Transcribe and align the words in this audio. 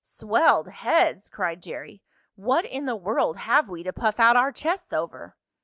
"Swelled 0.03 0.67
heads!" 0.67 1.29
cried 1.29 1.61
Jerry. 1.61 2.01
"What 2.33 2.65
in 2.65 2.87
the 2.87 2.95
world 2.95 3.37
have 3.37 3.69
we 3.69 3.83
to 3.83 3.93
puff 3.93 4.19
out 4.19 4.35
our 4.35 4.51
chests 4.51 4.91
over?" 4.91 5.37